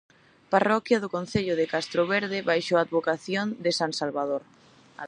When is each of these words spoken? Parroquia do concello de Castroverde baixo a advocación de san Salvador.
Parroquia 0.53 1.01
do 1.03 1.09
concello 1.15 1.53
de 1.59 1.69
Castroverde 1.73 2.45
baixo 2.49 2.73
a 2.75 2.83
advocación 2.85 3.47
de 3.63 3.71
san 3.79 3.91
Salvador. 3.99 4.43